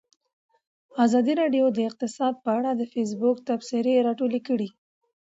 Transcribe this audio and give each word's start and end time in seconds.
ازادي 1.05 1.33
راډیو 1.41 1.65
د 1.73 1.79
اقتصاد 1.89 2.33
په 2.43 2.49
اړه 2.57 2.71
د 2.75 2.81
فیسبوک 2.93 3.37
تبصرې 3.47 3.93
راټولې 4.07 4.39
کړي. 4.47 4.69